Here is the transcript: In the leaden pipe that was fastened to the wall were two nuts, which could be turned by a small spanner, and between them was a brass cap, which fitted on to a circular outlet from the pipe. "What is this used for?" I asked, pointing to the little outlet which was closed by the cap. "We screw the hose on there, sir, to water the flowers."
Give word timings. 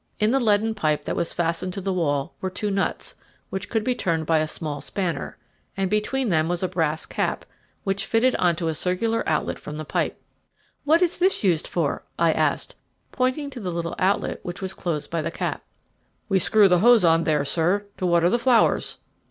In 0.19 0.31
the 0.31 0.39
leaden 0.39 0.73
pipe 0.73 1.05
that 1.05 1.15
was 1.15 1.31
fastened 1.31 1.73
to 1.73 1.79
the 1.79 1.93
wall 1.93 2.33
were 2.41 2.49
two 2.49 2.71
nuts, 2.71 3.13
which 3.51 3.69
could 3.69 3.83
be 3.83 3.93
turned 3.93 4.25
by 4.25 4.39
a 4.39 4.47
small 4.47 4.81
spanner, 4.81 5.37
and 5.77 5.91
between 5.91 6.29
them 6.29 6.49
was 6.49 6.63
a 6.63 6.67
brass 6.67 7.05
cap, 7.05 7.45
which 7.83 8.07
fitted 8.07 8.33
on 8.37 8.55
to 8.55 8.67
a 8.67 8.73
circular 8.73 9.23
outlet 9.29 9.59
from 9.59 9.77
the 9.77 9.85
pipe. 9.85 10.19
"What 10.85 11.03
is 11.03 11.19
this 11.19 11.43
used 11.43 11.67
for?" 11.67 12.03
I 12.17 12.31
asked, 12.31 12.75
pointing 13.11 13.51
to 13.51 13.59
the 13.59 13.69
little 13.71 13.93
outlet 13.99 14.39
which 14.41 14.59
was 14.59 14.73
closed 14.73 15.11
by 15.11 15.21
the 15.21 15.29
cap. 15.29 15.61
"We 16.29 16.39
screw 16.39 16.67
the 16.67 16.79
hose 16.79 17.05
on 17.05 17.25
there, 17.25 17.45
sir, 17.45 17.85
to 17.97 18.05
water 18.07 18.27
the 18.27 18.39
flowers." 18.39 18.97